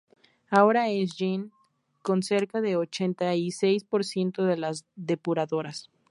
ahora 0.49 0.89
es 0.89 1.13
Jaén 1.19 1.51
con 2.01 2.23
cerca 2.23 2.59
del 2.59 2.77
ochenta 2.77 3.35
y 3.35 3.51
seis 3.51 3.83
por 3.83 4.03
ciento 4.03 4.45
de 4.45 4.57
las 4.57 4.83
depuradoras 4.95 5.91